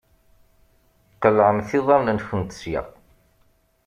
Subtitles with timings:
[1.21, 2.81] Qelɛemt iḍaṛṛen-nkent sya!